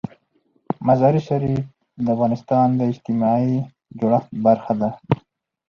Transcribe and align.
مزارشریف 0.87 1.63
د 2.03 2.05
افغانستان 2.15 2.67
د 2.79 2.81
اجتماعي 2.91 3.55
جوړښت 3.99 4.29
برخه 4.45 4.73
ده. 4.81 4.89